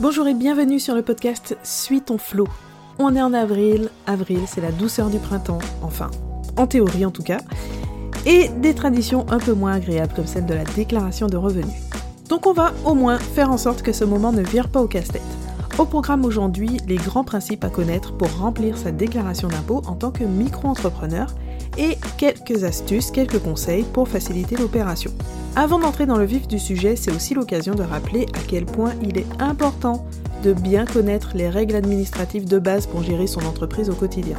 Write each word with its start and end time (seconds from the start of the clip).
Bonjour 0.00 0.26
et 0.26 0.34
bienvenue 0.34 0.80
sur 0.80 0.96
le 0.96 1.02
podcast 1.02 1.56
Suis 1.62 2.00
ton 2.00 2.18
flow. 2.18 2.48
On 2.98 3.14
est 3.14 3.22
en 3.22 3.32
avril, 3.32 3.90
avril 4.08 4.40
c'est 4.48 4.60
la 4.60 4.72
douceur 4.72 5.08
du 5.08 5.18
printemps, 5.18 5.60
enfin, 5.82 6.10
en 6.56 6.66
théorie 6.66 7.06
en 7.06 7.12
tout 7.12 7.22
cas, 7.22 7.38
et 8.26 8.48
des 8.48 8.74
traditions 8.74 9.24
un 9.30 9.38
peu 9.38 9.52
moins 9.52 9.74
agréables 9.74 10.12
comme 10.12 10.26
celle 10.26 10.46
de 10.46 10.54
la 10.54 10.64
déclaration 10.64 11.28
de 11.28 11.36
revenus. 11.36 11.80
Donc 12.28 12.46
on 12.46 12.52
va 12.52 12.72
au 12.84 12.94
moins 12.94 13.18
faire 13.18 13.52
en 13.52 13.56
sorte 13.56 13.82
que 13.82 13.92
ce 13.92 14.04
moment 14.04 14.32
ne 14.32 14.42
vire 14.42 14.68
pas 14.68 14.82
au 14.82 14.88
casse-tête. 14.88 15.22
Au 15.78 15.84
programme 15.84 16.24
aujourd'hui, 16.24 16.76
les 16.88 16.96
grands 16.96 17.24
principes 17.24 17.62
à 17.62 17.70
connaître 17.70 18.16
pour 18.16 18.36
remplir 18.36 18.76
sa 18.76 18.90
déclaration 18.90 19.46
d'impôt 19.46 19.80
en 19.86 19.94
tant 19.94 20.10
que 20.10 20.24
micro-entrepreneur 20.24 21.32
et 21.78 21.98
quelques 22.18 22.64
astuces, 22.64 23.10
quelques 23.10 23.38
conseils 23.38 23.84
pour 23.84 24.08
faciliter 24.08 24.56
l'opération. 24.56 25.10
Avant 25.56 25.78
d'entrer 25.78 26.06
dans 26.06 26.18
le 26.18 26.24
vif 26.24 26.48
du 26.48 26.58
sujet, 26.58 26.96
c'est 26.96 27.14
aussi 27.14 27.34
l'occasion 27.34 27.74
de 27.74 27.82
rappeler 27.82 28.26
à 28.34 28.40
quel 28.46 28.64
point 28.64 28.92
il 29.02 29.18
est 29.18 29.26
important 29.38 30.06
de 30.42 30.52
bien 30.52 30.84
connaître 30.84 31.32
les 31.34 31.48
règles 31.48 31.76
administratives 31.76 32.46
de 32.46 32.58
base 32.58 32.86
pour 32.86 33.02
gérer 33.02 33.26
son 33.26 33.44
entreprise 33.46 33.88
au 33.88 33.94
quotidien. 33.94 34.36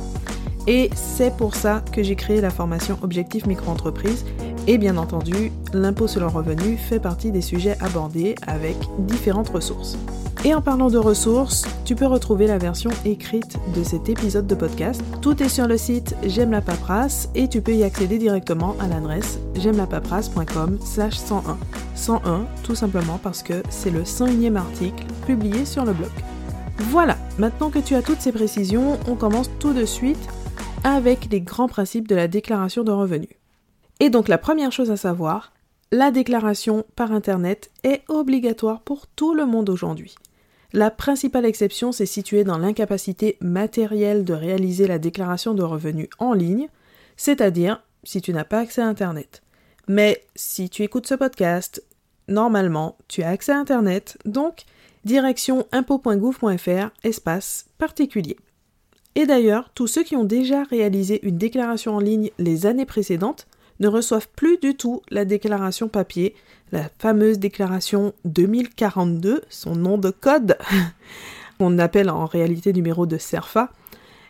Et 0.67 0.89
c'est 0.95 1.35
pour 1.35 1.55
ça 1.55 1.83
que 1.91 2.03
j'ai 2.03 2.15
créé 2.15 2.41
la 2.41 2.49
formation 2.49 2.97
Objectif 3.01 3.45
Micro-entreprise 3.45 4.25
et 4.67 4.79
bien 4.79 4.97
entendu, 4.97 5.51
l'impôt 5.73 6.07
sur 6.07 6.21
le 6.21 6.27
revenu 6.27 6.75
fait 6.75 6.99
partie 6.99 7.31
des 7.31 7.41
sujets 7.41 7.77
abordés 7.81 8.35
avec 8.47 8.75
différentes 8.99 9.49
ressources. 9.49 9.95
Et 10.45 10.53
en 10.53 10.61
parlant 10.61 10.91
de 10.91 10.99
ressources, 10.99 11.65
tu 11.85 11.95
peux 11.95 12.05
retrouver 12.05 12.45
la 12.45 12.59
version 12.59 12.91
écrite 13.03 13.57
de 13.75 13.83
cet 13.83 14.09
épisode 14.09 14.45
de 14.45 14.53
podcast. 14.53 15.03
Tout 15.19 15.41
est 15.41 15.49
sur 15.49 15.65
le 15.65 15.75
site 15.75 16.15
J'aime 16.23 16.51
la 16.51 16.61
paperasse 16.61 17.29
et 17.33 17.47
tu 17.47 17.63
peux 17.63 17.73
y 17.73 17.83
accéder 17.83 18.19
directement 18.19 18.75
à 18.79 18.87
l'adresse 18.87 19.39
j'aime 19.55 19.77
la 19.77 19.87
paperasse.com 19.87 20.77
slash 20.81 21.15
101. 21.15 21.57
101 21.95 22.45
tout 22.63 22.75
simplement 22.75 23.17
parce 23.17 23.41
que 23.41 23.63
c'est 23.71 23.89
le 23.89 24.03
101e 24.03 24.55
article 24.55 25.03
publié 25.25 25.65
sur 25.65 25.83
le 25.83 25.93
blog. 25.93 26.11
Voilà, 26.91 27.17
maintenant 27.39 27.71
que 27.71 27.79
tu 27.79 27.95
as 27.95 28.03
toutes 28.03 28.21
ces 28.21 28.31
précisions, 28.31 28.99
on 29.07 29.15
commence 29.15 29.49
tout 29.57 29.73
de 29.73 29.85
suite 29.85 30.29
avec 30.83 31.31
les 31.31 31.41
grands 31.41 31.67
principes 31.67 32.07
de 32.07 32.13
la 32.13 32.27
déclaration 32.27 32.83
de 32.83 32.91
revenus. 32.91 33.33
Et 33.99 34.11
donc 34.11 34.27
la 34.27 34.37
première 34.37 34.71
chose 34.71 34.91
à 34.91 34.97
savoir, 34.97 35.53
la 35.91 36.11
déclaration 36.11 36.85
par 36.95 37.11
Internet 37.13 37.71
est 37.83 38.03
obligatoire 38.09 38.81
pour 38.81 39.07
tout 39.07 39.33
le 39.33 39.47
monde 39.47 39.71
aujourd'hui. 39.71 40.13
La 40.75 40.91
principale 40.91 41.45
exception 41.45 41.93
s'est 41.93 42.05
située 42.05 42.43
dans 42.43 42.57
l'incapacité 42.57 43.37
matérielle 43.39 44.25
de 44.25 44.33
réaliser 44.33 44.87
la 44.87 44.99
déclaration 44.99 45.53
de 45.53 45.63
revenus 45.63 46.09
en 46.19 46.33
ligne, 46.33 46.67
c'est-à-dire 47.15 47.81
si 48.03 48.19
tu 48.19 48.33
n'as 48.33 48.43
pas 48.43 48.59
accès 48.59 48.81
à 48.81 48.87
Internet. 48.87 49.41
Mais 49.87 50.25
si 50.35 50.69
tu 50.69 50.83
écoutes 50.83 51.07
ce 51.07 51.15
podcast, 51.15 51.81
normalement, 52.27 52.97
tu 53.07 53.23
as 53.23 53.29
accès 53.29 53.53
à 53.53 53.57
Internet, 53.57 54.17
donc 54.25 54.65
direction 55.05 55.65
impôt.gouv.fr, 55.71 56.89
espace 57.05 57.67
particulier. 57.77 58.35
Et 59.15 59.25
d'ailleurs, 59.25 59.69
tous 59.75 59.87
ceux 59.87 60.03
qui 60.03 60.17
ont 60.17 60.25
déjà 60.25 60.63
réalisé 60.63 61.25
une 61.25 61.37
déclaration 61.37 61.95
en 61.95 61.99
ligne 61.99 62.31
les 62.37 62.65
années 62.65 62.85
précédentes 62.85 63.47
ne 63.79 63.87
reçoivent 63.87 64.27
plus 64.35 64.57
du 64.57 64.75
tout 64.75 65.01
la 65.09 65.23
déclaration 65.23 65.87
papier, 65.87 66.35
la 66.75 66.89
fameuse 66.99 67.39
déclaration 67.39 68.13
2042, 68.25 69.41
son 69.49 69.75
nom 69.75 69.97
de 69.97 70.11
code, 70.11 70.57
qu'on 71.57 71.79
appelle 71.79 72.09
en 72.09 72.25
réalité 72.25 72.73
numéro 72.73 73.05
de 73.05 73.17
CERFA, 73.17 73.71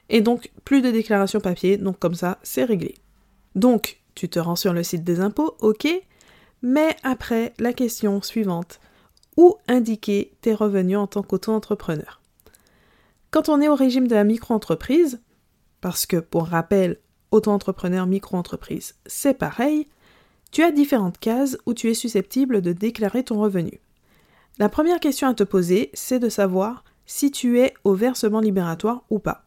et 0.10 0.22
donc 0.22 0.52
plus 0.64 0.82
de 0.82 0.92
déclaration 0.92 1.40
papier, 1.40 1.78
donc 1.78 2.00
comme 2.00 2.16
ça 2.16 2.38
c'est 2.44 2.64
réglé. 2.64 2.96
Donc 3.56 4.00
tu 4.14 4.30
te 4.30 4.40
rends 4.40 4.56
sur 4.56 4.74
le 4.74 4.84
site 4.84 5.04
des 5.04 5.20
impôts, 5.20 5.58
ok, 5.60 5.88
mais 6.62 6.96
après 7.04 7.54
la 7.60 7.74
question 7.74 8.22
suivante, 8.22 8.80
où 9.38 9.56
indiquer 9.68 10.32
tes 10.42 10.54
revenus 10.54 10.98
en 10.98 11.08
tant 11.08 11.24
qu'auto-entrepreneur? 11.24 12.22
Quand 13.32 13.50
on 13.50 13.60
est 13.60 13.68
au 13.68 13.76
régime 13.76 14.08
de 14.08 14.16
la 14.16 14.24
micro-entreprise, 14.24 15.20
parce 15.82 16.06
que 16.06 16.18
pour 16.18 16.48
rappel, 16.48 17.00
auto-entrepreneur, 17.32 18.06
micro-entreprise, 18.06 18.96
c'est 19.06 19.34
pareil, 19.34 19.88
tu 20.52 20.64
as 20.64 20.72
différentes 20.72 21.18
cases 21.18 21.58
où 21.66 21.74
tu 21.74 21.90
es 21.90 21.94
susceptible 21.94 22.62
de 22.62 22.74
déclarer 22.74 23.24
ton 23.24 23.40
revenu. 23.40 23.80
La 24.58 24.70
première 24.70 25.00
question 25.00 25.28
à 25.28 25.34
te 25.34 25.44
poser, 25.44 25.90
c'est 25.94 26.20
de 26.20 26.30
savoir 26.30 26.84
si 27.06 27.32
tu 27.32 27.60
es 27.60 27.74
au 27.84 27.94
versement 27.94 28.40
libératoire 28.40 29.04
ou 29.10 29.20
pas. 29.20 29.44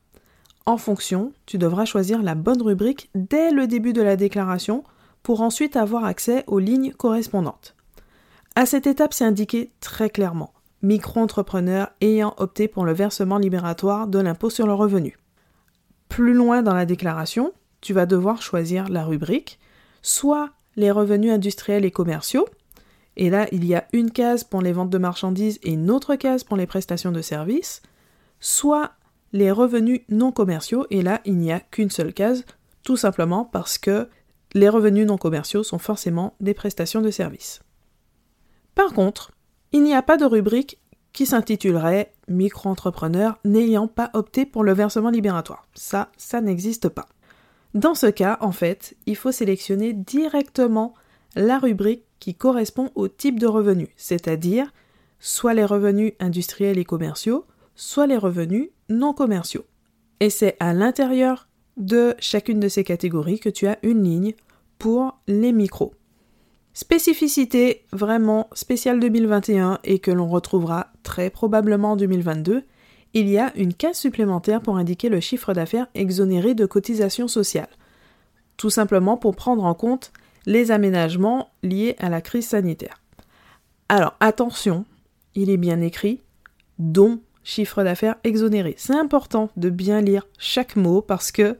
En 0.66 0.76
fonction, 0.76 1.32
tu 1.47 1.56
devras 1.56 1.86
choisir 1.86 2.22
la 2.22 2.34
bonne 2.34 2.60
rubrique 2.60 3.10
dès 3.14 3.50
le 3.50 3.66
début 3.66 3.94
de 3.94 4.03
la 4.03 4.16
déclaration 4.16 4.84
pour 5.22 5.41
ensuite 5.41 5.76
avoir 5.76 6.04
accès 6.04 6.44
aux 6.47 6.59
lignes 6.59 6.92
correspondantes. 6.92 7.75
À 8.54 8.66
cette 8.66 8.86
étape, 8.86 9.15
c'est 9.15 9.25
indiqué 9.25 9.72
très 9.80 10.10
clairement 10.10 10.53
micro-entrepreneur 10.82 11.91
ayant 12.00 12.34
opté 12.36 12.69
pour 12.69 12.84
le 12.84 12.92
versement 12.92 13.38
libératoire 13.38 14.06
de 14.06 14.19
l'impôt 14.19 14.50
sur 14.50 14.66
le 14.66 14.75
revenu. 14.75 15.19
Plus 16.09 16.34
loin 16.34 16.62
dans 16.62 16.75
la 16.75 16.86
déclaration, 16.86 17.53
tu 17.80 17.92
vas 17.92 18.06
devoir 18.06 18.42
choisir 18.42 18.88
la 18.88 19.04
rubrique, 19.04 19.59
soit 20.03 20.50
les 20.78 20.93
revenus 20.93 21.33
industriels 21.33 21.84
et 21.84 21.91
commerciaux, 21.91 22.47
et 23.16 23.31
là 23.31 23.49
il 23.50 23.65
y 23.65 23.75
a 23.75 23.89
une 23.93 24.12
case 24.12 24.44
pour 24.44 24.62
les 24.62 24.72
ventes 24.72 24.91
de 24.91 24.99
marchandises 24.99 25.59
et 25.65 25.72
une 25.72 25.91
autre 25.91 26.15
case 26.15 26.44
pour 26.44 26.56
les 26.56 26.69
prestations 26.69 27.11
de 27.11 27.21
services, 27.21 27.83
soit 28.39 28.93
les 29.33 29.50
revenus 29.50 30.03
non 30.09 30.31
commerciaux, 30.31 30.87
et 30.91 31.03
là 31.03 31.21
il 31.25 31.37
n'y 31.37 31.50
a 31.50 31.59
qu'une 31.59 31.91
seule 31.91 32.15
case, 32.15 32.44
tout 32.84 32.97
simplement 32.97 33.44
parce 33.44 33.77
que 33.77 34.09
les 34.55 34.69
revenus 34.69 35.06
non 35.06 35.19
commerciaux 35.19 35.65
sont 35.65 35.81
forcément 35.81 36.34
des 36.39 36.55
prestations 36.55 37.03
de 37.03 37.10
services. 37.10 37.60
Par 38.77 38.93
contre, 38.93 39.33
il 39.72 39.83
n'y 39.83 39.95
a 39.95 40.03
pas 40.03 40.16
de 40.16 40.25
rubrique 40.25 40.78
qui 41.12 41.27
s'intitulerait 41.27 42.12
micro-entrepreneur 42.28 43.37
n'ayant 43.45 43.89
pas 43.89 44.10
opté 44.15 44.47
pour 44.47 44.62
le 44.62 44.72
versement 44.72 45.10
libératoire. 45.10 45.66
Ça, 45.75 46.12
ça 46.16 46.41
n'existe 46.41 46.89
pas. 46.89 47.09
Dans 47.78 47.94
ce 47.94 48.06
cas, 48.06 48.39
en 48.41 48.50
fait, 48.50 48.97
il 49.06 49.15
faut 49.15 49.31
sélectionner 49.31 49.93
directement 49.93 50.94
la 51.37 51.61
rubrique 51.61 52.03
qui 52.19 52.34
correspond 52.34 52.91
au 52.97 53.06
type 53.06 53.39
de 53.39 53.47
revenu, 53.47 53.87
c'est-à-dire 53.97 54.72
soit 55.21 55.55
les 55.55 55.65
revenus 55.65 56.15
industriels 56.19 56.78
et 56.78 56.84
commerciaux, 56.84 57.44
soit 57.77 58.09
les 58.09 58.16
revenus 58.16 58.71
non 58.89 59.12
commerciaux. 59.12 59.65
Et 60.19 60.28
c'est 60.28 60.56
à 60.59 60.75
l'intérieur 60.75 61.47
de 61.77 62.16
chacune 62.19 62.59
de 62.59 62.66
ces 62.66 62.83
catégories 62.83 63.39
que 63.39 63.49
tu 63.49 63.69
as 63.69 63.78
une 63.84 64.03
ligne 64.03 64.34
pour 64.81 65.16
les 65.28 65.53
micros. 65.53 65.95
Spécificité 66.75 67.84
vraiment 67.93 68.49
spéciale 68.55 68.99
2021 68.99 69.78
et 69.84 70.00
que 70.00 70.10
l'on 70.10 70.27
retrouvera 70.27 70.89
très 71.05 71.31
probablement 71.31 71.93
en 71.93 71.97
2022, 71.97 72.65
il 73.15 73.29
y 73.29 73.39
a 73.39 73.53
une 73.57 73.75
case 73.75 73.99
supplémentaire 73.99 74.61
pour 74.61 74.77
indiquer 74.77 75.09
le 75.09 75.21
chiffre 75.21 75.55
d'affaires 75.55 75.87
exonéré 75.95 76.55
de 76.55 76.67
cotisations 76.67 77.29
sociales. 77.29 77.69
Tout 78.57 78.71
simplement 78.71 79.17
pour 79.17 79.35
prendre 79.35 79.65
en 79.65 79.75
compte 79.75 80.13
les 80.47 80.71
aménagements 80.71 81.51
liés 81.63 81.97
à 81.99 82.09
la 82.09 82.21
crise 82.21 82.49
sanitaire. 82.49 83.01
Alors 83.89 84.15
attention, 84.21 84.85
il 85.35 85.51
est 85.51 85.57
bien 85.57 85.81
écrit 85.81 86.21
dont 86.79 87.21
chiffre 87.45 87.83
d'affaires 87.83 88.17
exonéré. 88.25 88.75
C'est 88.77 88.95
important 88.97 89.51
de 89.57 89.71
bien 89.71 90.01
lire 90.01 90.27
chaque 90.39 90.77
mot 90.77 91.01
parce 91.01 91.33
que 91.33 91.57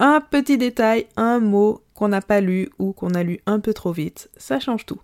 un 0.00 0.20
petit 0.20 0.58
détail, 0.58 1.06
un 1.16 1.40
mot 1.40 1.82
qu'on 1.94 2.08
n'a 2.08 2.22
pas 2.22 2.40
lu 2.40 2.70
ou 2.78 2.92
qu'on 2.92 3.14
a 3.14 3.22
lu 3.22 3.40
un 3.46 3.60
peu 3.60 3.74
trop 3.74 3.92
vite, 3.92 4.30
ça 4.36 4.60
change 4.60 4.86
tout. 4.86 5.00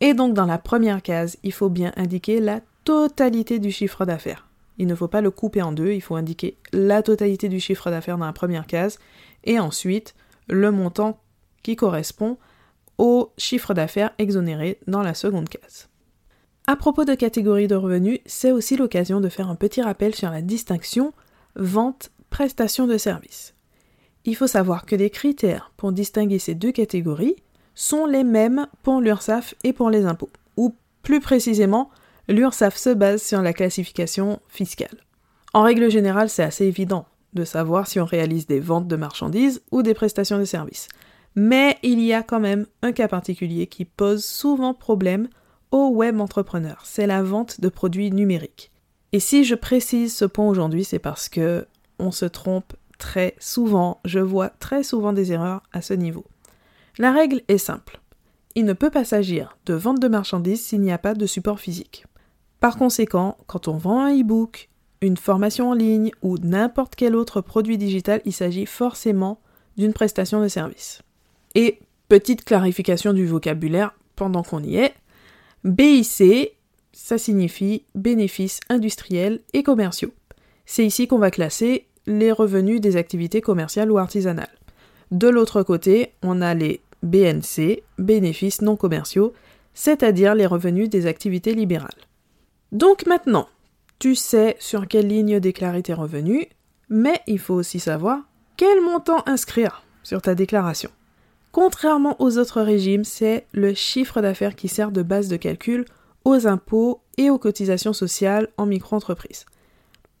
Et 0.00 0.14
donc 0.14 0.34
dans 0.34 0.46
la 0.46 0.58
première 0.58 1.02
case, 1.02 1.38
il 1.42 1.52
faut 1.52 1.70
bien 1.70 1.92
indiquer 1.96 2.40
la 2.40 2.60
totalité 2.84 3.58
du 3.58 3.70
chiffre 3.70 4.04
d'affaires. 4.04 4.49
Il 4.80 4.86
ne 4.86 4.94
faut 4.94 5.08
pas 5.08 5.20
le 5.20 5.30
couper 5.30 5.60
en 5.60 5.72
deux, 5.72 5.92
il 5.92 6.00
faut 6.00 6.16
indiquer 6.16 6.56
la 6.72 7.02
totalité 7.02 7.50
du 7.50 7.60
chiffre 7.60 7.90
d'affaires 7.90 8.16
dans 8.16 8.24
la 8.24 8.32
première 8.32 8.66
case 8.66 8.98
et 9.44 9.58
ensuite 9.58 10.14
le 10.48 10.70
montant 10.70 11.20
qui 11.62 11.76
correspond 11.76 12.38
au 12.96 13.30
chiffre 13.36 13.74
d'affaires 13.74 14.14
exonéré 14.16 14.78
dans 14.86 15.02
la 15.02 15.12
seconde 15.12 15.50
case. 15.50 15.90
À 16.66 16.76
propos 16.76 17.04
de 17.04 17.14
catégorie 17.14 17.68
de 17.68 17.74
revenus, 17.74 18.20
c'est 18.24 18.52
aussi 18.52 18.74
l'occasion 18.78 19.20
de 19.20 19.28
faire 19.28 19.50
un 19.50 19.54
petit 19.54 19.82
rappel 19.82 20.14
sur 20.14 20.30
la 20.30 20.40
distinction 20.40 21.12
vente-prestation 21.56 22.86
de 22.86 22.96
services. 22.96 23.54
Il 24.24 24.34
faut 24.34 24.46
savoir 24.46 24.86
que 24.86 24.96
les 24.96 25.10
critères 25.10 25.72
pour 25.76 25.92
distinguer 25.92 26.38
ces 26.38 26.54
deux 26.54 26.72
catégories 26.72 27.36
sont 27.74 28.06
les 28.06 28.24
mêmes 28.24 28.66
pour 28.82 29.02
l'URSSAF 29.02 29.54
et 29.62 29.74
pour 29.74 29.90
les 29.90 30.06
impôts, 30.06 30.30
ou 30.56 30.74
plus 31.02 31.20
précisément 31.20 31.90
l'URSSAF 32.28 32.76
se 32.76 32.90
base 32.90 33.22
sur 33.22 33.42
la 33.42 33.52
classification 33.52 34.40
fiscale. 34.48 35.04
En 35.52 35.62
règle 35.62 35.90
générale, 35.90 36.30
c'est 36.30 36.42
assez 36.42 36.64
évident 36.64 37.06
de 37.32 37.44
savoir 37.44 37.86
si 37.86 38.00
on 38.00 38.04
réalise 38.04 38.46
des 38.46 38.60
ventes 38.60 38.88
de 38.88 38.96
marchandises 38.96 39.62
ou 39.70 39.82
des 39.82 39.94
prestations 39.94 40.38
de 40.38 40.44
services. 40.44 40.88
Mais 41.36 41.78
il 41.82 42.00
y 42.00 42.12
a 42.12 42.22
quand 42.22 42.40
même 42.40 42.66
un 42.82 42.92
cas 42.92 43.08
particulier 43.08 43.66
qui 43.66 43.84
pose 43.84 44.24
souvent 44.24 44.74
problème 44.74 45.28
aux 45.70 45.88
web 45.88 46.20
entrepreneurs, 46.20 46.82
c'est 46.84 47.06
la 47.06 47.22
vente 47.22 47.60
de 47.60 47.68
produits 47.68 48.10
numériques. 48.10 48.72
Et 49.12 49.20
si 49.20 49.44
je 49.44 49.54
précise 49.54 50.14
ce 50.14 50.24
point 50.24 50.48
aujourd'hui, 50.48 50.84
c'est 50.84 50.98
parce 50.98 51.28
que 51.28 51.66
on 51.98 52.10
se 52.10 52.24
trompe 52.24 52.72
très 52.98 53.34
souvent, 53.38 54.00
je 54.04 54.18
vois 54.18 54.48
très 54.48 54.82
souvent 54.82 55.12
des 55.12 55.32
erreurs 55.32 55.62
à 55.72 55.82
ce 55.82 55.94
niveau. 55.94 56.24
La 56.98 57.12
règle 57.12 57.42
est 57.48 57.58
simple. 57.58 58.00
Il 58.56 58.64
ne 58.64 58.72
peut 58.72 58.90
pas 58.90 59.04
s'agir 59.04 59.56
de 59.66 59.74
vente 59.74 60.00
de 60.00 60.08
marchandises 60.08 60.64
s'il 60.64 60.80
n'y 60.80 60.92
a 60.92 60.98
pas 60.98 61.14
de 61.14 61.26
support 61.26 61.60
physique. 61.60 62.04
Par 62.60 62.76
conséquent, 62.76 63.38
quand 63.46 63.68
on 63.68 63.76
vend 63.78 64.04
un 64.04 64.20
e-book, 64.20 64.68
une 65.00 65.16
formation 65.16 65.70
en 65.70 65.74
ligne 65.74 66.10
ou 66.22 66.36
n'importe 66.38 66.94
quel 66.94 67.16
autre 67.16 67.40
produit 67.40 67.78
digital, 67.78 68.20
il 68.26 68.34
s'agit 68.34 68.66
forcément 68.66 69.40
d'une 69.78 69.94
prestation 69.94 70.42
de 70.42 70.48
service. 70.48 71.00
Et 71.54 71.78
petite 72.08 72.44
clarification 72.44 73.14
du 73.14 73.26
vocabulaire 73.26 73.94
pendant 74.14 74.42
qu'on 74.42 74.62
y 74.62 74.76
est, 74.76 74.94
BIC, 75.64 76.52
ça 76.92 77.16
signifie 77.16 77.84
bénéfices 77.94 78.60
industriels 78.68 79.40
et 79.54 79.62
commerciaux. 79.62 80.12
C'est 80.66 80.84
ici 80.84 81.06
qu'on 81.06 81.18
va 81.18 81.30
classer 81.30 81.86
les 82.06 82.30
revenus 82.30 82.80
des 82.80 82.96
activités 82.96 83.40
commerciales 83.40 83.90
ou 83.90 83.98
artisanales. 83.98 84.48
De 85.10 85.28
l'autre 85.28 85.62
côté, 85.62 86.12
on 86.22 86.42
a 86.42 86.54
les 86.54 86.82
BNC, 87.02 87.82
bénéfices 87.98 88.60
non 88.60 88.76
commerciaux, 88.76 89.32
c'est-à-dire 89.72 90.34
les 90.34 90.46
revenus 90.46 90.90
des 90.90 91.06
activités 91.06 91.54
libérales. 91.54 91.90
Donc 92.72 93.06
maintenant, 93.06 93.48
tu 93.98 94.14
sais 94.14 94.56
sur 94.60 94.86
quelle 94.86 95.08
ligne 95.08 95.40
déclarer 95.40 95.82
tes 95.82 95.94
revenus, 95.94 96.46
mais 96.88 97.20
il 97.26 97.38
faut 97.38 97.54
aussi 97.54 97.80
savoir 97.80 98.20
quel 98.56 98.80
montant 98.80 99.22
inscrire 99.26 99.82
sur 100.02 100.22
ta 100.22 100.34
déclaration. 100.34 100.90
Contrairement 101.52 102.16
aux 102.20 102.38
autres 102.38 102.62
régimes, 102.62 103.04
c'est 103.04 103.46
le 103.52 103.74
chiffre 103.74 104.20
d'affaires 104.20 104.54
qui 104.54 104.68
sert 104.68 104.92
de 104.92 105.02
base 105.02 105.28
de 105.28 105.36
calcul 105.36 105.84
aux 106.24 106.46
impôts 106.46 107.00
et 107.16 107.30
aux 107.30 107.38
cotisations 107.38 107.92
sociales 107.92 108.48
en 108.56 108.66
micro-entreprise. 108.66 109.46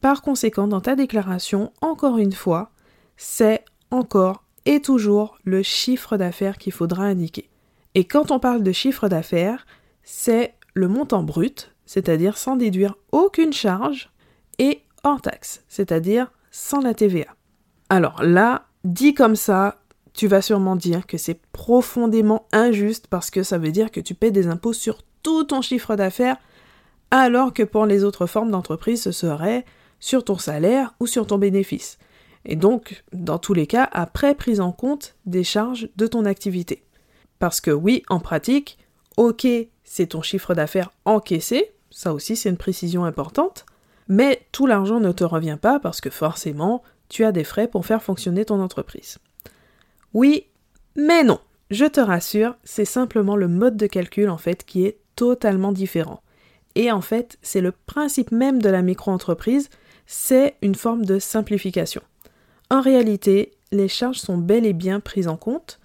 Par 0.00 0.22
conséquent, 0.22 0.66
dans 0.66 0.80
ta 0.80 0.96
déclaration, 0.96 1.72
encore 1.80 2.18
une 2.18 2.32
fois, 2.32 2.70
c'est 3.16 3.64
encore 3.90 4.44
et 4.66 4.80
toujours 4.80 5.38
le 5.44 5.62
chiffre 5.62 6.16
d'affaires 6.16 6.58
qu'il 6.58 6.72
faudra 6.72 7.04
indiquer. 7.04 7.48
Et 7.94 8.04
quand 8.04 8.30
on 8.30 8.40
parle 8.40 8.62
de 8.62 8.72
chiffre 8.72 9.08
d'affaires, 9.08 9.66
c'est 10.02 10.54
le 10.74 10.88
montant 10.88 11.22
brut, 11.22 11.72
c'est-à-dire 11.90 12.38
sans 12.38 12.54
déduire 12.54 12.94
aucune 13.10 13.52
charge, 13.52 14.12
et 14.60 14.82
hors 15.02 15.20
taxe, 15.20 15.64
c'est-à-dire 15.66 16.30
sans 16.52 16.80
la 16.80 16.94
TVA. 16.94 17.34
Alors 17.88 18.22
là, 18.22 18.68
dit 18.84 19.12
comme 19.12 19.34
ça, 19.34 19.80
tu 20.12 20.28
vas 20.28 20.40
sûrement 20.40 20.76
dire 20.76 21.08
que 21.08 21.18
c'est 21.18 21.40
profondément 21.50 22.46
injuste 22.52 23.08
parce 23.08 23.32
que 23.32 23.42
ça 23.42 23.58
veut 23.58 23.72
dire 23.72 23.90
que 23.90 23.98
tu 23.98 24.14
paies 24.14 24.30
des 24.30 24.46
impôts 24.46 24.72
sur 24.72 24.98
tout 25.24 25.42
ton 25.42 25.62
chiffre 25.62 25.96
d'affaires, 25.96 26.36
alors 27.10 27.52
que 27.52 27.64
pour 27.64 27.86
les 27.86 28.04
autres 28.04 28.26
formes 28.26 28.52
d'entreprise, 28.52 29.02
ce 29.02 29.10
serait 29.10 29.64
sur 29.98 30.24
ton 30.24 30.38
salaire 30.38 30.94
ou 31.00 31.08
sur 31.08 31.26
ton 31.26 31.38
bénéfice. 31.38 31.98
Et 32.44 32.54
donc, 32.54 33.02
dans 33.12 33.40
tous 33.40 33.52
les 33.52 33.66
cas, 33.66 33.88
après 33.90 34.36
prise 34.36 34.60
en 34.60 34.70
compte 34.70 35.16
des 35.26 35.42
charges 35.42 35.88
de 35.96 36.06
ton 36.06 36.24
activité. 36.24 36.84
Parce 37.40 37.60
que 37.60 37.72
oui, 37.72 38.04
en 38.08 38.20
pratique, 38.20 38.78
ok, 39.16 39.44
c'est 39.82 40.06
ton 40.06 40.22
chiffre 40.22 40.54
d'affaires 40.54 40.92
encaissé, 41.04 41.72
ça 41.90 42.14
aussi 42.14 42.36
c'est 42.36 42.48
une 42.48 42.56
précision 42.56 43.04
importante, 43.04 43.66
mais 44.08 44.46
tout 44.52 44.66
l'argent 44.66 45.00
ne 45.00 45.12
te 45.12 45.24
revient 45.24 45.58
pas 45.60 45.78
parce 45.78 46.00
que 46.00 46.10
forcément, 46.10 46.82
tu 47.08 47.24
as 47.24 47.32
des 47.32 47.44
frais 47.44 47.68
pour 47.68 47.86
faire 47.86 48.02
fonctionner 48.02 48.44
ton 48.44 48.60
entreprise. 48.60 49.18
Oui, 50.14 50.46
mais 50.96 51.22
non, 51.22 51.40
je 51.70 51.84
te 51.84 52.00
rassure, 52.00 52.56
c'est 52.64 52.84
simplement 52.84 53.36
le 53.36 53.48
mode 53.48 53.76
de 53.76 53.86
calcul 53.86 54.28
en 54.28 54.38
fait 54.38 54.64
qui 54.64 54.84
est 54.84 54.98
totalement 55.14 55.72
différent. 55.72 56.22
Et 56.74 56.90
en 56.90 57.00
fait, 57.00 57.38
c'est 57.42 57.60
le 57.60 57.72
principe 57.72 58.32
même 58.32 58.62
de 58.62 58.68
la 58.68 58.82
micro-entreprise, 58.82 59.70
c'est 60.06 60.56
une 60.62 60.74
forme 60.74 61.04
de 61.04 61.18
simplification. 61.18 62.02
En 62.70 62.80
réalité, 62.80 63.52
les 63.72 63.88
charges 63.88 64.18
sont 64.18 64.38
bel 64.38 64.66
et 64.66 64.72
bien 64.72 65.00
prises 65.00 65.28
en 65.28 65.36
compte 65.36 65.80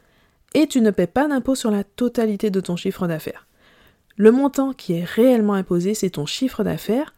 et 0.54 0.68
tu 0.68 0.82
ne 0.82 0.92
paies 0.92 1.08
pas 1.08 1.28
d'impôt 1.28 1.56
sur 1.56 1.70
la 1.70 1.84
totalité 1.84 2.50
de 2.50 2.60
ton 2.60 2.76
chiffre 2.76 3.08
d'affaires. 3.08 3.45
Le 4.18 4.32
montant 4.32 4.74
qui 4.74 4.94
est 4.94 5.04
réellement 5.04 5.54
imposé, 5.54 5.94
c'est 5.94 6.12
ton 6.12 6.26
chiffre 6.26 6.64
d'affaires 6.64 7.14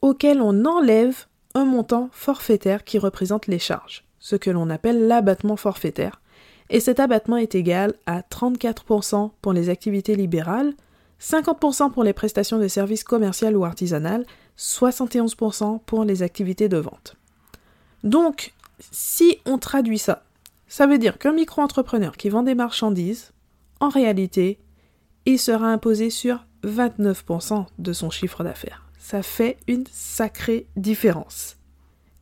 auquel 0.00 0.40
on 0.40 0.64
enlève 0.64 1.26
un 1.54 1.64
montant 1.64 2.08
forfaitaire 2.12 2.84
qui 2.84 2.98
représente 2.98 3.46
les 3.46 3.58
charges, 3.58 4.04
ce 4.18 4.36
que 4.36 4.50
l'on 4.50 4.70
appelle 4.70 5.06
l'abattement 5.06 5.56
forfaitaire. 5.56 6.20
Et 6.70 6.80
cet 6.80 7.00
abattement 7.00 7.36
est 7.36 7.54
égal 7.54 7.94
à 8.06 8.20
34% 8.20 9.30
pour 9.42 9.52
les 9.52 9.68
activités 9.68 10.14
libérales, 10.14 10.74
50% 11.20 11.90
pour 11.90 12.04
les 12.04 12.12
prestations 12.12 12.58
de 12.58 12.68
services 12.68 13.04
commerciaux 13.04 13.48
ou 13.48 13.64
artisanales 13.64 14.24
71% 14.58 15.80
pour 15.84 16.04
les 16.04 16.22
activités 16.22 16.68
de 16.68 16.78
vente. 16.78 17.16
Donc, 18.04 18.52
si 18.90 19.38
on 19.46 19.58
traduit 19.58 19.98
ça, 19.98 20.24
ça 20.66 20.86
veut 20.86 20.98
dire 20.98 21.18
qu'un 21.18 21.32
micro-entrepreneur 21.32 22.16
qui 22.16 22.28
vend 22.28 22.42
des 22.42 22.54
marchandises, 22.54 23.32
en 23.80 23.88
réalité, 23.88 24.58
il 25.28 25.38
sera 25.38 25.68
imposé 25.68 26.10
sur 26.10 26.44
29% 26.64 27.66
de 27.78 27.92
son 27.92 28.10
chiffre 28.10 28.42
d'affaires. 28.42 28.84
Ça 28.98 29.22
fait 29.22 29.58
une 29.68 29.84
sacrée 29.90 30.66
différence. 30.76 31.56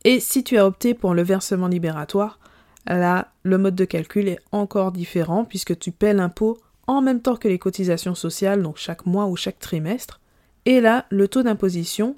Et 0.03 0.19
si 0.19 0.43
tu 0.43 0.57
as 0.57 0.65
opté 0.65 0.93
pour 0.93 1.13
le 1.13 1.23
versement 1.23 1.67
libératoire, 1.67 2.39
là, 2.85 3.31
le 3.43 3.57
mode 3.57 3.75
de 3.75 3.85
calcul 3.85 4.27
est 4.27 4.39
encore 4.51 4.91
différent 4.91 5.43
puisque 5.43 5.77
tu 5.79 5.91
paies 5.91 6.13
l'impôt 6.13 6.57
en 6.85 7.01
même 7.01 7.21
temps 7.21 7.35
que 7.35 7.47
les 7.47 7.59
cotisations 7.59 8.15
sociales, 8.15 8.61
donc 8.61 8.77
chaque 8.77 9.05
mois 9.05 9.25
ou 9.25 9.35
chaque 9.35 9.59
trimestre. 9.59 10.21
Et 10.65 10.81
là, 10.81 11.05
le 11.09 11.27
taux 11.27 11.43
d'imposition 11.43 12.15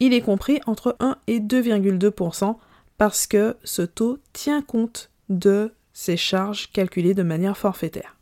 il 0.00 0.14
est 0.14 0.22
compris 0.22 0.60
entre 0.66 0.96
1 0.98 1.16
et 1.26 1.40
2,2% 1.40 2.56
parce 2.96 3.26
que 3.26 3.56
ce 3.62 3.82
taux 3.82 4.18
tient 4.32 4.62
compte 4.62 5.10
de 5.28 5.72
ces 5.92 6.16
charges 6.16 6.72
calculées 6.72 7.14
de 7.14 7.22
manière 7.22 7.56
forfaitaire. 7.56 8.16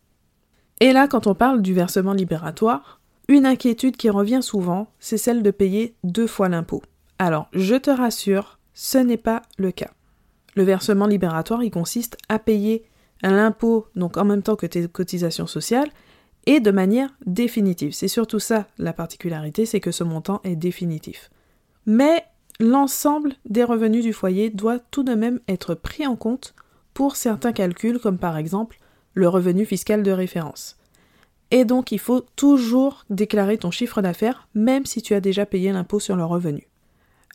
Et 0.81 0.93
là, 0.93 1.09
quand 1.09 1.27
on 1.27 1.35
parle 1.35 1.63
du 1.63 1.75
versement 1.75 2.13
libératoire, 2.13 3.01
une 3.29 3.47
inquiétude 3.47 3.97
qui 3.97 4.11
revient 4.11 4.43
souvent, 4.43 4.89
c'est 5.01 5.19
celle 5.19 5.43
de 5.43 5.51
payer 5.51 5.95
deux 6.05 6.27
fois 6.27 6.49
l'impôt. 6.49 6.83
Alors, 7.19 7.49
je 7.53 7.75
te 7.75 7.91
rassure, 7.91 8.59
ce 8.75 8.99
n'est 8.99 9.17
pas 9.17 9.43
le 9.59 9.73
cas. 9.73 9.91
Le 10.55 10.63
versement 10.63 11.07
libératoire, 11.07 11.63
il 11.63 11.71
consiste 11.71 12.17
à 12.29 12.39
payer 12.39 12.85
l'impôt, 13.23 13.87
donc 13.97 14.17
en 14.17 14.25
même 14.25 14.43
temps 14.43 14.57
que 14.57 14.67
tes 14.67 14.87
cotisations 14.89 15.47
sociales, 15.47 15.91
et 16.47 16.61
de 16.61 16.71
manière 16.71 17.11
définitive. 17.27 17.93
C'est 17.93 18.09
surtout 18.09 18.39
ça 18.39 18.67
la 18.79 18.93
particularité, 18.93 19.67
c'est 19.67 19.81
que 19.81 19.91
ce 19.91 20.05
montant 20.05 20.41
est 20.45 20.57
définitif 20.57 21.31
mais 21.89 22.23
l'ensemble 22.61 23.33
des 23.47 23.65
revenus 23.65 24.05
du 24.05 24.13
foyer 24.13 24.51
doit 24.51 24.79
tout 24.79 25.03
de 25.03 25.15
même 25.15 25.41
être 25.49 25.75
pris 25.75 26.07
en 26.07 26.17
compte 26.17 26.55
pour 26.93 27.17
certains 27.17 27.53
calculs 27.53 27.99
comme 27.99 28.19
par 28.19 28.37
exemple 28.37 28.79
le 29.15 29.29
revenu 29.29 29.65
fiscal 29.65 30.03
de 30.03 30.11
référence. 30.11 30.77
Et 31.51 31.65
donc 31.65 31.93
il 31.93 31.99
faut 31.99 32.21
toujours 32.37 33.05
déclarer 33.11 33.59
ton 33.59 33.71
chiffre 33.71 34.03
d'affaires 34.03 34.49
même 34.55 34.87
si 34.87 35.03
tu 35.03 35.15
as 35.15 35.21
déjà 35.21 35.47
payé 35.47 35.73
l'impôt 35.73 36.01
sur 36.01 36.17
le 36.17 36.25
revenu. 36.25 36.67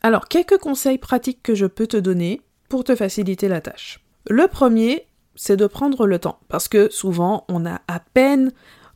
Alors 0.01 0.27
quelques 0.27 0.57
conseils 0.57 0.97
pratiques 0.97 1.41
que 1.41 1.55
je 1.55 1.65
peux 1.65 1.87
te 1.87 1.97
donner 1.97 2.41
pour 2.69 2.83
te 2.83 2.95
faciliter 2.95 3.47
la 3.47 3.61
tâche. 3.61 3.99
Le 4.29 4.47
premier, 4.47 5.07
c'est 5.35 5.57
de 5.57 5.67
prendre 5.67 6.05
le 6.05 6.19
temps 6.19 6.39
parce 6.47 6.67
que 6.67 6.89
souvent 6.91 7.45
on 7.49 7.65
a 7.65 7.81
à 7.87 7.99
peine 7.99 8.51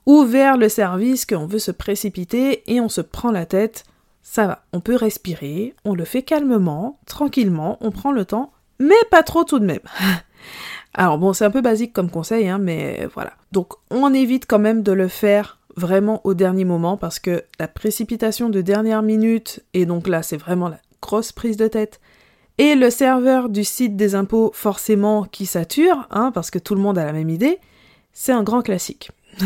ouvert 0.05 0.57
le 0.57 0.69
service 0.69 1.25
qu'on 1.25 1.48
veut 1.48 1.60
se 1.60 1.72
précipiter 1.72 2.63
et 2.72 2.79
on 2.79 2.89
se 2.89 3.01
prend 3.01 3.31
la 3.31 3.46
tête 3.46 3.84
ça 4.29 4.46
va, 4.46 4.65
on 4.74 4.81
peut 4.81 4.98
respirer, 4.98 5.74
on 5.86 5.96
le 5.96 6.03
fait 6.03 6.22
calmement, 6.22 7.00
tranquillement, 7.05 7.77
on 7.79 7.91
prend 7.91 8.12
le 8.12 8.25
temps, 8.25 8.51
mais 8.77 8.93
pas 9.10 9.24
trop 9.24 9.46
tout 9.46 9.57
de 9.57 9.65
même. 9.65 9.79
Alors 10.94 11.17
bon, 11.17 11.34
c'est 11.34 11.46
un 11.46 11.51
peu 11.51 11.62
basique 11.62 11.94
comme 11.94 12.10
conseil, 12.10 12.48
hein, 12.48 12.58
mais 12.58 13.08
voilà. 13.13 13.34
Donc 13.51 13.74
on 13.91 14.13
évite 14.13 14.46
quand 14.48 14.60
même 14.60 14.84
de 14.84 14.91
le 14.91 15.08
faire 15.08 15.60
vraiment 15.75 16.22
au 16.24 16.34
dernier 16.34 16.65
moment 16.65 16.98
parce 16.98 17.20
que 17.20 17.44
la 17.60 17.67
précipitation 17.67 18.50
de 18.50 18.62
dernière 18.62 19.03
minute, 19.03 19.63
et 19.74 19.86
donc 19.86 20.08
là 20.08 20.24
c'est 20.24 20.38
vraiment 20.38 20.70
la 20.70 20.79
grosse 21.01 21.32
prise 21.32 21.56
de 21.56 21.67
tête, 21.67 22.01
et 22.58 22.74
le 22.74 22.89
serveur 22.89 23.50
du 23.50 23.63
site 23.63 23.96
des 23.96 24.15
impôts 24.15 24.51
forcément 24.53 25.24
qui 25.24 25.46
sature, 25.46 26.08
hein, 26.10 26.32
parce 26.34 26.50
que 26.50 26.58
tout 26.58 26.74
le 26.74 26.82
monde 26.82 26.98
a 26.98 27.06
la 27.06 27.13
même 27.13 27.29
idée, 27.29 27.60
c'est 28.12 28.32
un 28.32 28.44
grand 28.44 28.63
classique. 28.63 29.12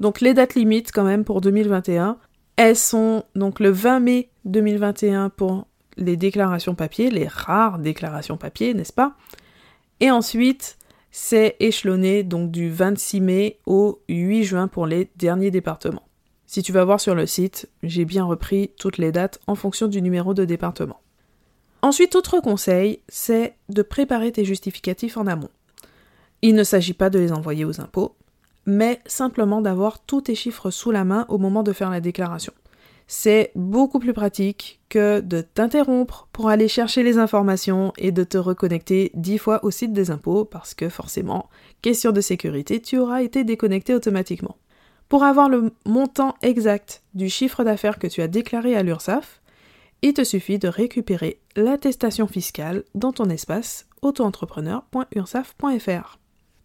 donc 0.00 0.20
les 0.20 0.34
dates 0.34 0.54
limites 0.54 0.92
quand 0.92 1.04
même 1.04 1.24
pour 1.24 1.40
2021, 1.40 2.18
elles 2.56 2.76
sont 2.76 3.24
donc 3.34 3.60
le 3.60 3.70
20 3.70 4.00
mai 4.00 4.28
2021 4.44 5.30
pour 5.30 5.66
les 5.96 6.16
déclarations 6.16 6.74
papier, 6.74 7.10
les 7.10 7.26
rares 7.26 7.78
déclarations 7.78 8.36
papier, 8.36 8.74
n'est-ce 8.74 8.92
pas? 8.92 9.14
Et 10.00 10.10
ensuite, 10.10 10.78
c'est 11.10 11.56
échelonné 11.60 12.22
donc 12.22 12.50
du 12.50 12.70
26 12.70 13.20
mai 13.20 13.58
au 13.66 14.00
8 14.08 14.44
juin 14.44 14.68
pour 14.68 14.86
les 14.86 15.10
derniers 15.16 15.50
départements. 15.50 16.06
Si 16.46 16.62
tu 16.62 16.72
vas 16.72 16.84
voir 16.84 17.00
sur 17.00 17.14
le 17.14 17.26
site, 17.26 17.68
j'ai 17.82 18.04
bien 18.04 18.24
repris 18.24 18.70
toutes 18.78 18.98
les 18.98 19.12
dates 19.12 19.40
en 19.46 19.54
fonction 19.54 19.86
du 19.86 20.00
numéro 20.00 20.32
de 20.34 20.44
département. 20.44 21.00
Ensuite, 21.82 22.16
autre 22.16 22.40
conseil, 22.40 23.00
c'est 23.08 23.54
de 23.68 23.82
préparer 23.82 24.32
tes 24.32 24.44
justificatifs 24.44 25.16
en 25.16 25.26
amont. 25.26 25.50
Il 26.42 26.54
ne 26.54 26.64
s'agit 26.64 26.94
pas 26.94 27.10
de 27.10 27.18
les 27.18 27.32
envoyer 27.32 27.64
aux 27.64 27.80
impôts, 27.80 28.16
mais 28.66 29.00
simplement 29.06 29.60
d'avoir 29.60 29.98
tous 30.00 30.22
tes 30.22 30.34
chiffres 30.34 30.70
sous 30.70 30.90
la 30.90 31.04
main 31.04 31.26
au 31.28 31.38
moment 31.38 31.62
de 31.62 31.72
faire 31.72 31.90
la 31.90 32.00
déclaration. 32.00 32.52
C'est 33.10 33.52
beaucoup 33.54 34.00
plus 34.00 34.12
pratique 34.12 34.82
que 34.90 35.20
de 35.20 35.40
t'interrompre 35.40 36.28
pour 36.30 36.50
aller 36.50 36.68
chercher 36.68 37.02
les 37.02 37.16
informations 37.16 37.94
et 37.96 38.12
de 38.12 38.22
te 38.22 38.36
reconnecter 38.36 39.12
dix 39.14 39.38
fois 39.38 39.64
au 39.64 39.70
site 39.70 39.94
des 39.94 40.10
impôts 40.10 40.44
parce 40.44 40.74
que 40.74 40.90
forcément, 40.90 41.48
question 41.80 42.12
de 42.12 42.20
sécurité, 42.20 42.82
tu 42.82 42.98
auras 42.98 43.22
été 43.22 43.44
déconnecté 43.44 43.94
automatiquement. 43.94 44.58
Pour 45.08 45.24
avoir 45.24 45.48
le 45.48 45.72
montant 45.86 46.34
exact 46.42 47.02
du 47.14 47.30
chiffre 47.30 47.64
d'affaires 47.64 47.98
que 47.98 48.08
tu 48.08 48.20
as 48.20 48.28
déclaré 48.28 48.76
à 48.76 48.82
l'URSSAF, 48.82 49.40
il 50.02 50.12
te 50.12 50.22
suffit 50.22 50.58
de 50.58 50.68
récupérer 50.68 51.40
l'attestation 51.56 52.26
fiscale 52.26 52.84
dans 52.94 53.12
ton 53.12 53.30
espace 53.30 53.86
autoentrepreneur.ursaf.fr. 54.02 56.18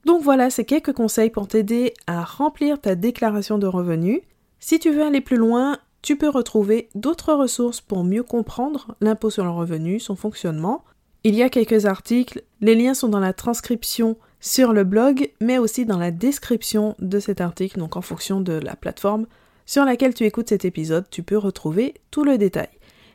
Donc 0.04 0.22
voilà, 0.22 0.50
c'est 0.50 0.66
quelques 0.66 0.92
conseils 0.92 1.30
pour 1.30 1.48
t'aider 1.48 1.94
à 2.06 2.26
remplir 2.26 2.82
ta 2.82 2.96
déclaration 2.96 3.58
de 3.58 3.68
revenus. 3.68 4.20
Si 4.60 4.78
tu 4.78 4.92
veux 4.92 5.04
aller 5.04 5.22
plus 5.22 5.38
loin, 5.38 5.80
tu 6.04 6.18
peux 6.18 6.30
retrouver 6.30 6.90
d'autres 6.94 7.34
ressources 7.34 7.82
pour 7.82 8.04
mieux 8.04 8.24
comprendre 8.24 8.96
l'impôt 9.02 9.32
sur 9.32 9.46
le 9.46 9.50
revenu, 9.50 10.00
son 10.00 10.16
fonctionnement. 10.16 10.84
Il 11.24 11.34
y 11.34 11.42
a 11.42 11.50
quelques 11.50 11.86
articles, 11.86 12.44
les 12.60 12.76
liens 12.76 12.94
sont 12.94 13.08
dans 13.08 13.22
la 13.22 13.34
transcription 13.34 14.18
sur 14.42 14.74
le 14.74 14.84
blog, 14.84 15.32
mais 15.40 15.58
aussi 15.58 15.86
dans 15.86 15.98
la 15.98 16.12
description 16.12 16.96
de 17.00 17.20
cet 17.20 17.40
article, 17.40 17.80
donc 17.80 17.96
en 17.96 18.02
fonction 18.02 18.42
de 18.42 18.52
la 18.52 18.76
plateforme 18.76 19.26
sur 19.66 19.86
laquelle 19.86 20.14
tu 20.14 20.26
écoutes 20.26 20.50
cet 20.50 20.66
épisode, 20.66 21.06
tu 21.10 21.24
peux 21.24 21.38
retrouver 21.38 21.94
tout 22.12 22.26
le 22.26 22.38
détail. 22.38 22.68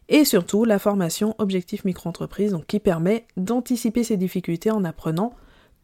Et 0.09 0.25
surtout 0.25 0.65
la 0.65 0.79
formation 0.79 1.35
Objectif 1.37 1.85
Micro-entreprise, 1.85 2.53
donc 2.53 2.67
qui 2.67 2.81
permet 2.81 3.27
d'anticiper 3.37 4.03
ces 4.03 4.17
difficultés 4.17 4.71
en 4.71 4.85
apprenant 4.85 5.35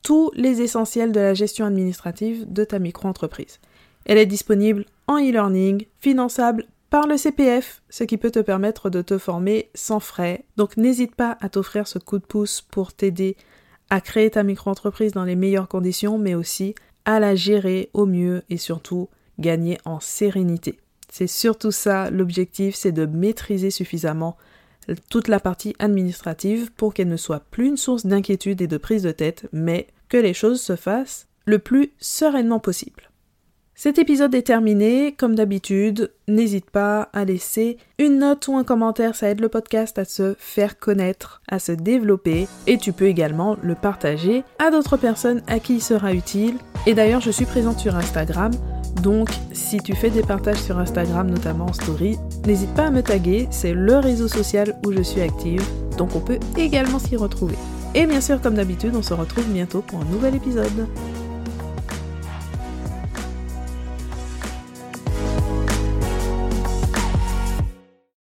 tous 0.02 0.30
les 0.34 0.62
essentiels 0.62 1.12
de 1.12 1.20
la 1.20 1.34
gestion 1.34 1.66
administrative 1.66 2.50
de 2.50 2.64
ta 2.64 2.78
micro-entreprise. 2.78 3.60
Elle 4.06 4.16
est 4.16 4.24
disponible 4.24 4.86
en 5.06 5.18
e-learning, 5.18 5.84
finançable 6.00 6.64
par 6.94 7.08
le 7.08 7.16
CPF, 7.16 7.82
ce 7.90 8.04
qui 8.04 8.18
peut 8.18 8.30
te 8.30 8.38
permettre 8.38 8.88
de 8.88 9.02
te 9.02 9.18
former 9.18 9.68
sans 9.74 9.98
frais. 9.98 10.44
Donc 10.56 10.76
n'hésite 10.76 11.16
pas 11.16 11.36
à 11.40 11.48
t'offrir 11.48 11.88
ce 11.88 11.98
coup 11.98 12.20
de 12.20 12.24
pouce 12.24 12.60
pour 12.60 12.92
t'aider 12.92 13.36
à 13.90 14.00
créer 14.00 14.30
ta 14.30 14.44
micro-entreprise 14.44 15.10
dans 15.10 15.24
les 15.24 15.34
meilleures 15.34 15.66
conditions, 15.66 16.18
mais 16.18 16.36
aussi 16.36 16.76
à 17.04 17.18
la 17.18 17.34
gérer 17.34 17.90
au 17.94 18.06
mieux 18.06 18.44
et 18.48 18.58
surtout 18.58 19.08
gagner 19.40 19.76
en 19.84 19.98
sérénité. 19.98 20.78
C'est 21.10 21.26
surtout 21.26 21.72
ça 21.72 22.10
l'objectif, 22.10 22.76
c'est 22.76 22.92
de 22.92 23.06
maîtriser 23.06 23.70
suffisamment 23.70 24.36
toute 25.10 25.26
la 25.26 25.40
partie 25.40 25.74
administrative 25.80 26.70
pour 26.76 26.94
qu'elle 26.94 27.08
ne 27.08 27.16
soit 27.16 27.42
plus 27.50 27.66
une 27.66 27.76
source 27.76 28.06
d'inquiétude 28.06 28.62
et 28.62 28.68
de 28.68 28.76
prise 28.76 29.02
de 29.02 29.10
tête, 29.10 29.48
mais 29.52 29.88
que 30.08 30.16
les 30.16 30.32
choses 30.32 30.62
se 30.62 30.76
fassent 30.76 31.26
le 31.44 31.58
plus 31.58 31.90
sereinement 31.98 32.60
possible. 32.60 33.10
Cet 33.76 33.98
épisode 33.98 34.36
est 34.36 34.42
terminé, 34.42 35.16
comme 35.18 35.34
d'habitude, 35.34 36.12
n'hésite 36.28 36.70
pas 36.70 37.08
à 37.12 37.24
laisser 37.24 37.76
une 37.98 38.20
note 38.20 38.46
ou 38.46 38.56
un 38.56 38.62
commentaire, 38.62 39.16
ça 39.16 39.28
aide 39.28 39.40
le 39.40 39.48
podcast 39.48 39.98
à 39.98 40.04
se 40.04 40.36
faire 40.38 40.78
connaître, 40.78 41.42
à 41.48 41.58
se 41.58 41.72
développer, 41.72 42.46
et 42.68 42.78
tu 42.78 42.92
peux 42.92 43.06
également 43.06 43.56
le 43.62 43.74
partager 43.74 44.44
à 44.60 44.70
d'autres 44.70 44.96
personnes 44.96 45.42
à 45.48 45.58
qui 45.58 45.74
il 45.74 45.82
sera 45.82 46.14
utile. 46.14 46.54
Et 46.86 46.94
d'ailleurs, 46.94 47.20
je 47.20 47.32
suis 47.32 47.46
présente 47.46 47.80
sur 47.80 47.96
Instagram, 47.96 48.52
donc 49.02 49.28
si 49.52 49.78
tu 49.78 49.96
fais 49.96 50.10
des 50.10 50.22
partages 50.22 50.62
sur 50.62 50.78
Instagram, 50.78 51.28
notamment 51.28 51.66
en 51.66 51.72
story, 51.72 52.16
n'hésite 52.46 52.72
pas 52.74 52.86
à 52.86 52.90
me 52.90 53.02
taguer, 53.02 53.48
c'est 53.50 53.74
le 53.74 53.96
réseau 53.96 54.28
social 54.28 54.78
où 54.86 54.92
je 54.92 55.02
suis 55.02 55.20
active, 55.20 55.64
donc 55.98 56.14
on 56.14 56.20
peut 56.20 56.38
également 56.56 57.00
s'y 57.00 57.16
retrouver. 57.16 57.56
Et 57.96 58.06
bien 58.06 58.20
sûr, 58.20 58.40
comme 58.40 58.54
d'habitude, 58.54 58.94
on 58.94 59.02
se 59.02 59.14
retrouve 59.14 59.46
bientôt 59.46 59.82
pour 59.82 60.00
un 60.00 60.04
nouvel 60.04 60.36
épisode. 60.36 60.86